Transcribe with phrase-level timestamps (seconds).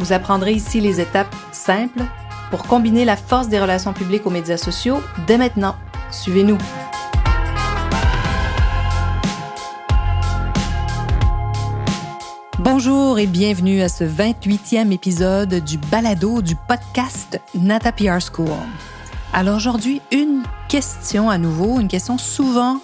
[0.00, 2.02] Vous apprendrez ici les étapes simples
[2.50, 5.76] pour combiner la force des relations publiques aux médias sociaux dès maintenant.
[6.10, 6.58] Suivez-nous.
[12.58, 18.48] Bonjour et bienvenue à ce 28e épisode du balado du podcast Nata PR School.
[19.32, 22.80] Alors aujourd'hui, une question à nouveau, une question souvent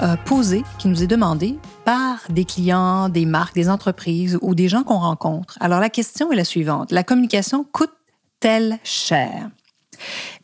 [0.00, 4.68] euh, posée qui nous est demandée par des clients, des marques, des entreprises ou des
[4.68, 5.56] gens qu'on rencontre.
[5.60, 6.92] Alors la question est la suivante.
[6.92, 9.50] La communication coûte-t-elle cher?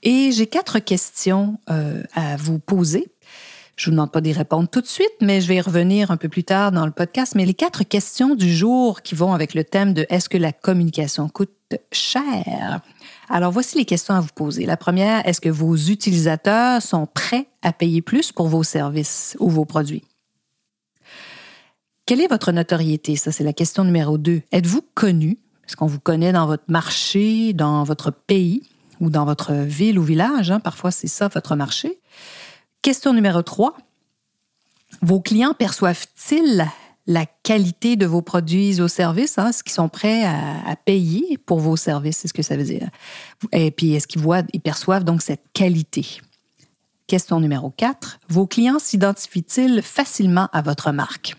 [0.03, 3.11] Et j'ai quatre questions euh, à vous poser.
[3.77, 6.17] Je vous demande pas d'y répondre tout de suite, mais je vais y revenir un
[6.17, 7.35] peu plus tard dans le podcast.
[7.37, 10.53] Mais les quatre questions du jour qui vont avec le thème de est-ce que la
[10.53, 11.53] communication coûte
[11.93, 12.81] cher?
[13.29, 14.67] Alors voici les questions à vous poser.
[14.67, 19.49] La première, est-ce que vos utilisateurs sont prêts à payer plus pour vos services ou
[19.49, 20.08] vos produits?
[22.09, 23.17] Quelle est votre notoriété?
[23.17, 24.41] Ça, c'est la question numéro deux.
[24.51, 25.37] Êtes-vous connu?
[25.67, 28.63] Est-ce qu'on vous connaît dans votre marché, dans votre pays
[28.99, 30.51] ou dans votre ville ou village?
[30.51, 30.59] Hein?
[30.59, 32.01] Parfois, c'est ça votre marché.
[32.81, 33.77] Question numéro 3.
[35.03, 36.67] Vos clients perçoivent-ils
[37.07, 39.37] la qualité de vos produits ou services?
[39.37, 39.51] Hein?
[39.51, 42.17] Est-ce qu'ils sont prêts à, payer pour vos services?
[42.17, 42.89] C'est ce que ça veut dire.
[43.53, 46.23] Et puis, est-ce qu'ils voient, ils perçoivent donc cette qualité?
[47.07, 48.19] Question numéro 4.
[48.31, 51.37] Vos clients s'identifient-ils facilement à votre marque?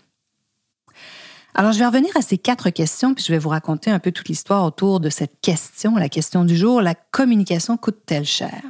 [1.54, 4.12] Alors, je vais revenir à ces quatre questions, puis je vais vous raconter un peu
[4.12, 8.62] toute l'histoire autour de cette question, la question du jour, la communication coûte-t-elle cher?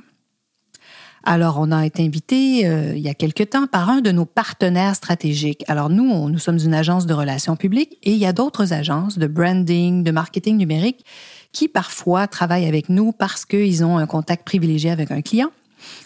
[1.23, 4.25] Alors, on a été invité euh, il y a quelque temps par un de nos
[4.25, 5.63] partenaires stratégiques.
[5.69, 9.19] Alors, nous, nous sommes une agence de relations publiques et il y a d'autres agences
[9.19, 11.05] de branding, de marketing numérique
[11.53, 15.51] qui parfois travaillent avec nous parce qu'ils ont un contact privilégié avec un client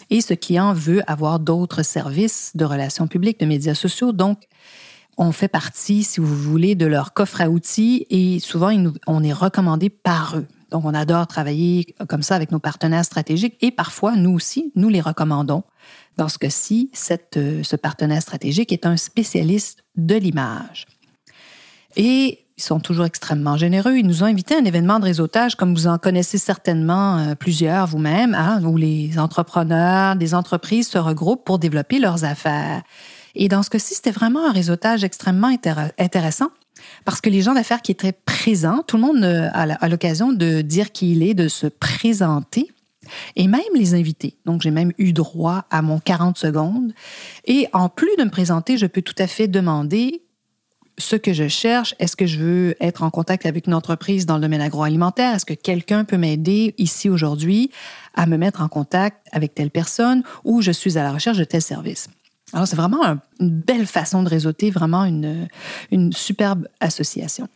[0.09, 4.11] et ce client veut avoir d'autres services de relations publiques, de médias sociaux.
[4.11, 4.39] Donc,
[5.17, 8.71] on fait partie, si vous voulez, de leur coffre à outils et souvent,
[9.07, 10.45] on est recommandé par eux.
[10.71, 14.89] Donc, on adore travailler comme ça avec nos partenaires stratégiques et parfois, nous aussi, nous
[14.89, 15.63] les recommandons.
[16.17, 16.91] Dans ce cas-ci,
[17.37, 20.85] euh, ce partenaire stratégique est un spécialiste de l'image.
[21.95, 23.97] Et ils sont toujours extrêmement généreux.
[23.97, 27.35] Ils nous ont invités à un événement de réseautage, comme vous en connaissez certainement euh,
[27.35, 32.81] plusieurs vous-même, hein, où les entrepreneurs des entreprises se regroupent pour développer leurs affaires.
[33.35, 35.55] Et dans ce cas-ci, c'était vraiment un réseautage extrêmement
[35.97, 36.49] intéressant
[37.05, 40.61] parce que les gens d'affaires qui étaient présents, tout le monde euh, a l'occasion de
[40.61, 42.69] dire qui il est, de se présenter
[43.35, 44.37] et même les invités.
[44.45, 46.93] Donc, j'ai même eu droit à mon 40 secondes.
[47.45, 50.23] Et en plus de me présenter, je peux tout à fait demander
[50.97, 51.93] ce que je cherche.
[51.99, 55.35] Est-ce que je veux être en contact avec une entreprise dans le domaine agroalimentaire?
[55.35, 57.69] Est-ce que quelqu'un peut m'aider ici aujourd'hui
[58.13, 60.23] à me mettre en contact avec telle personne?
[60.43, 62.09] Ou je suis à la recherche de tel service?
[62.53, 63.03] Alors, c'est vraiment
[63.39, 65.47] une belle façon de réseauter, vraiment une,
[65.91, 67.47] une superbe association.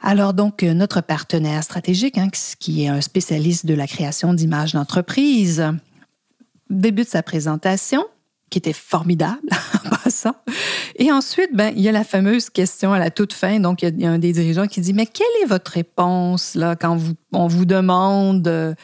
[0.00, 2.28] Alors donc, notre partenaire stratégique, hein,
[2.60, 5.64] qui est un spécialiste de la création d'images d'entreprise,
[6.68, 8.04] débute sa présentation,
[8.50, 9.48] qui était formidable
[9.84, 10.36] en passant.
[10.96, 13.58] Et ensuite, ben, il y a la fameuse question à la toute fin.
[13.60, 16.76] Donc, il y a un des dirigeants qui dit, mais quelle est votre réponse là,
[16.76, 18.74] quand vous, on vous demande euh,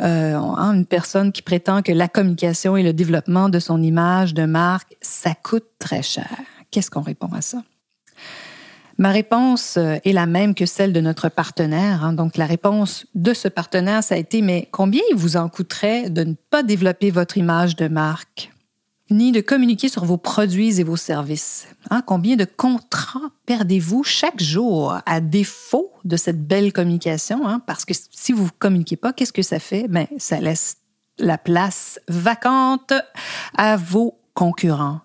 [0.00, 4.96] une personne qui prétend que la communication et le développement de son image de marque,
[5.00, 6.30] ça coûte très cher.
[6.70, 7.62] Qu'est-ce qu'on répond à ça?
[8.98, 12.04] Ma réponse euh, est la même que celle de notre partenaire.
[12.04, 12.12] Hein.
[12.12, 16.10] Donc, la réponse de ce partenaire, ça a été, mais combien il vous en coûterait
[16.10, 18.53] de ne pas développer votre image de marque?
[19.10, 21.66] Ni de communiquer sur vos produits et vos services.
[21.90, 27.46] Hein, combien de contrats perdez-vous chaque jour à défaut de cette belle communication?
[27.46, 27.60] Hein?
[27.66, 29.88] Parce que si vous ne communiquez pas, qu'est-ce que ça fait?
[29.88, 30.78] Ben, ça laisse
[31.18, 32.92] la place vacante
[33.56, 35.00] à vos concurrents.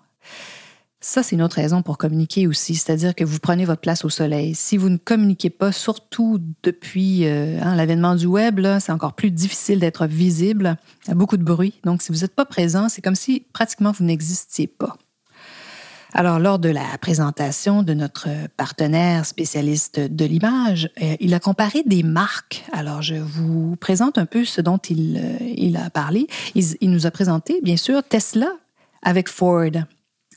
[1.02, 4.10] Ça, c'est une autre raison pour communiquer aussi, c'est-à-dire que vous prenez votre place au
[4.10, 4.54] soleil.
[4.54, 9.30] Si vous ne communiquez pas, surtout depuis euh, hein, l'avènement du web, c'est encore plus
[9.30, 10.76] difficile d'être visible.
[11.04, 11.80] Il y a beaucoup de bruit.
[11.84, 14.98] Donc, si vous n'êtes pas présent, c'est comme si pratiquement vous n'existiez pas.
[16.12, 21.82] Alors, lors de la présentation de notre partenaire spécialiste de l'image, euh, il a comparé
[21.86, 22.64] des marques.
[22.72, 26.26] Alors, je vous présente un peu ce dont il, euh, il a parlé.
[26.54, 28.48] il nous a présenté, bien sûr, Tesla
[29.02, 29.70] avec Ford.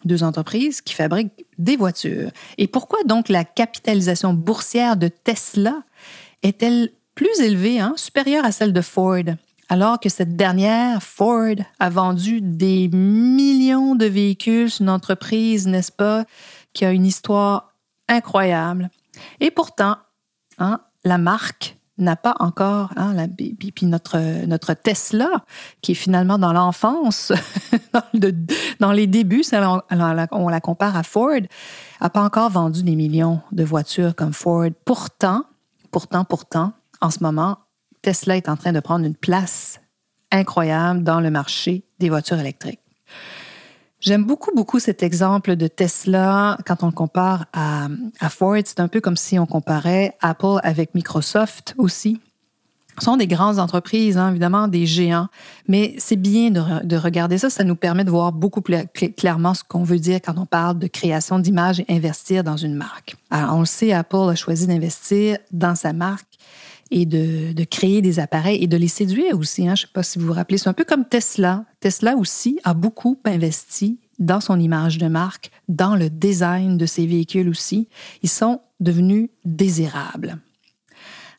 [0.05, 2.31] Deux entreprises qui fabriquent des voitures.
[2.57, 5.83] Et pourquoi donc la capitalisation boursière de Tesla
[6.41, 9.23] est-elle plus élevée, hein, supérieure à celle de Ford,
[9.69, 16.25] alors que cette dernière, Ford, a vendu des millions de véhicules, une entreprise, n'est-ce pas,
[16.73, 17.73] qui a une histoire
[18.07, 18.89] incroyable.
[19.39, 19.97] Et pourtant,
[20.57, 25.45] hein, la marque n'a pas encore, hein, la, puis notre, notre Tesla,
[25.81, 27.31] qui est finalement dans l'enfance,
[28.79, 29.81] dans, les débuts, on,
[30.31, 31.41] on la compare à Ford,
[32.01, 34.69] n'a pas encore vendu des millions de voitures comme Ford.
[34.85, 35.45] Pourtant,
[35.91, 37.59] pourtant, pourtant, en ce moment,
[38.01, 39.79] Tesla est en train de prendre une place
[40.31, 42.79] incroyable dans le marché des voitures électriques.
[44.03, 47.87] J'aime beaucoup, beaucoup cet exemple de Tesla quand on le compare à,
[48.29, 48.57] Ford.
[48.65, 52.19] C'est un peu comme si on comparait Apple avec Microsoft aussi.
[52.99, 55.29] Ce sont des grandes entreprises, hein, évidemment, des géants,
[55.69, 57.49] mais c'est bien de, regarder ça.
[57.49, 58.85] Ça nous permet de voir beaucoup plus
[59.15, 62.75] clairement ce qu'on veut dire quand on parle de création d'images et investir dans une
[62.75, 63.15] marque.
[63.31, 66.32] Alors, on le sait, Apple a choisi d'investir dans sa marque
[66.93, 69.67] et de, créer des appareils et de les séduire aussi.
[69.67, 69.73] Hein.
[69.75, 71.65] Je ne sais pas si vous vous rappelez, c'est un peu comme Tesla.
[71.79, 77.07] Tesla aussi a beaucoup investi dans son image de marque, dans le design de ses
[77.07, 77.89] véhicules aussi.
[78.21, 80.37] Ils sont devenus désirables.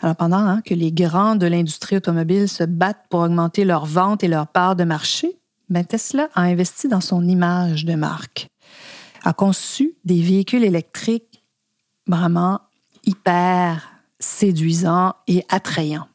[0.00, 4.24] Alors pendant hein, que les grands de l'industrie automobile se battent pour augmenter leurs ventes
[4.24, 5.38] et leur part de marché,
[5.70, 8.48] ben Tesla a investi dans son image de marque,
[9.22, 11.44] a conçu des véhicules électriques
[12.06, 12.60] vraiment
[13.06, 13.94] hyper
[14.24, 16.08] séduisants et attrayants.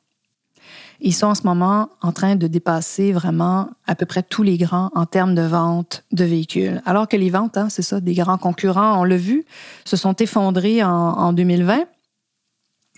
[1.02, 4.58] Ils sont en ce moment en train de dépasser vraiment à peu près tous les
[4.58, 6.82] grands en termes de vente de véhicules.
[6.86, 9.46] Alors que les ventes, hein, c'est ça, des grands concurrents, on l'a vu,
[9.86, 11.86] se sont effondrés en, en 2020.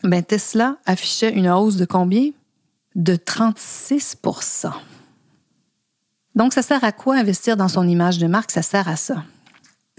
[0.03, 2.31] Ben, Tesla affichait une hausse de combien?
[2.95, 4.71] De 36%
[6.35, 8.51] Donc, ça sert à quoi investir dans son image de marque?
[8.51, 9.23] Ça sert à ça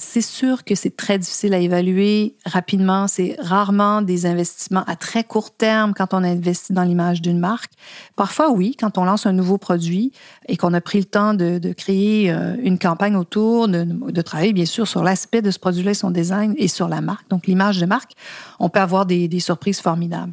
[0.02, 3.06] c'est sûr que c'est très difficile à évaluer rapidement.
[3.06, 7.70] C'est rarement des investissements à très court terme quand on investit dans l'image d'une marque.
[8.16, 10.12] Parfois, oui, quand on lance un nouveau produit
[10.48, 14.66] et qu'on a pris le temps de, créer euh, une campagne autour, de, travailler bien
[14.66, 17.86] sûr sur l'aspect de ce produit-là son design et sur la marque, donc l'image de
[17.86, 18.12] marque,
[18.58, 20.32] on peut avoir des, surprises formidables.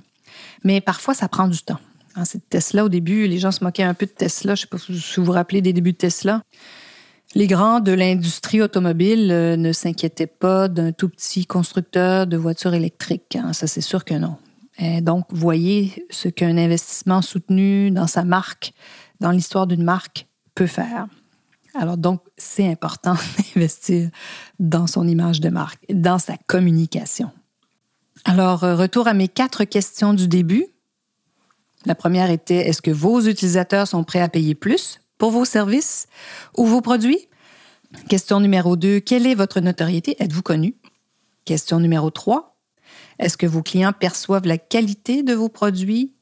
[0.63, 1.79] Mais parfois, ça prend du temps.
[2.15, 4.55] Hein, c'est Tesla au début, les gens se moquaient un peu de Tesla.
[4.55, 6.41] Je ne sais pas si vous vous rappelez des débuts de Tesla.
[7.35, 12.73] Les grands de l'industrie automobile euh, ne s'inquiétaient pas d'un tout petit constructeur de voitures
[12.73, 13.35] électriques.
[13.35, 13.53] Hein.
[13.53, 14.37] Ça, c'est sûr que non.
[14.79, 18.73] Et donc, voyez ce qu'un investissement soutenu dans sa marque,
[19.19, 21.07] dans l'histoire d'une marque, peut faire.
[21.75, 23.13] Alors, donc, c'est important
[23.53, 24.09] d'investir
[24.59, 27.29] dans son image de marque, dans sa communication.
[28.25, 30.65] Alors, euh, retour à mes quatre questions du début.
[31.85, 34.98] La première était, est-ce que vos utilisateurs sont prêts à payer plus?
[35.19, 36.07] Pour vos services
[36.57, 37.27] ou vos produits?
[38.07, 40.15] Question numéro 2, quelle est votre notoriété?
[40.19, 40.75] Êtes-vous connu?
[41.45, 42.57] Question numéro 3,
[43.19, 46.15] est-ce que vos clients perçoivent la qualité de vos produits